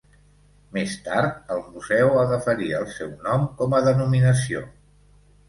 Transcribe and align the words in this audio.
Més 0.77 0.95
tard, 1.07 1.35
el 1.55 1.61
museu 1.75 2.15
agafaria 2.21 2.81
el 2.85 2.89
seu 2.95 3.13
nom 3.29 3.47
com 3.61 3.79
a 3.79 3.85
denominació. 3.91 4.65